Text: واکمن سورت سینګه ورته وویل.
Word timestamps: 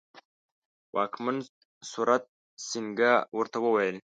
واکمن 0.95 1.37
سورت 1.91 2.23
سینګه 2.67 3.13
ورته 3.37 3.57
وویل. 3.65 3.97